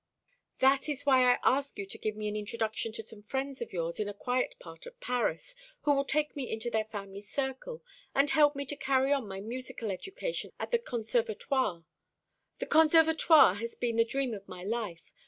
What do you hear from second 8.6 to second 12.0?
to carry on my musical education at the Conservatoire.